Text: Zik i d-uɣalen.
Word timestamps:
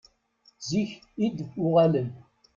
Zik 0.67 0.91
i 1.25 1.27
d-uɣalen. 1.37 2.09